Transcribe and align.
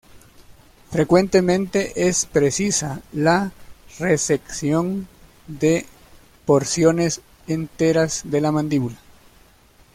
Frecuentemente 0.89 2.07
es 2.07 2.25
precisa 2.25 3.01
la 3.13 3.51
resección 3.99 5.07
de 5.45 5.85
porciones 6.47 7.21
enteras 7.45 8.23
de 8.25 8.41
la 8.41 8.51
mandíbula. 8.51 8.97